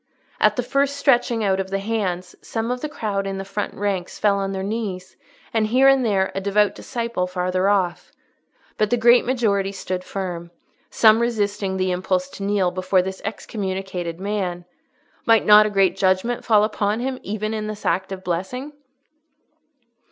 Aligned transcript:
At 0.39 0.55
the 0.55 0.63
first 0.63 0.95
stretching 0.95 1.43
out 1.43 1.59
of 1.59 1.69
the 1.69 1.77
hands 1.77 2.35
some 2.41 2.71
of 2.71 2.81
the 2.81 2.89
crowd 2.89 3.27
in 3.27 3.37
the 3.37 3.45
front 3.45 3.75
ranks 3.75 4.17
fell 4.17 4.39
on 4.39 4.51
their 4.51 4.63
knees, 4.63 5.15
and 5.53 5.67
here 5.67 5.87
and 5.87 6.03
there 6.03 6.31
a 6.33 6.41
devout 6.41 6.73
disciple 6.73 7.27
farther 7.27 7.69
off; 7.69 8.11
but 8.79 8.89
the 8.89 8.97
great 8.97 9.25
majority 9.25 9.71
stood 9.71 10.03
firm, 10.03 10.49
some 10.89 11.19
resisting 11.21 11.77
the 11.77 11.91
impulse 11.91 12.27
to 12.29 12.43
kneel 12.43 12.71
before 12.71 13.03
this 13.03 13.21
excommunicated 13.23 14.19
man 14.19 14.65
(might 15.27 15.45
not 15.45 15.67
a 15.67 15.69
great 15.69 15.95
judgment 15.95 16.43
fall 16.43 16.63
upon 16.63 16.99
him 16.99 17.19
even 17.21 17.53
in 17.53 17.67
this 17.67 17.85
act 17.85 18.11
of 18.11 18.23
blessing?) 18.23 18.73